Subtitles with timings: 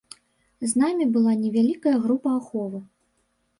[0.71, 2.79] З намі была невялікая група аховы.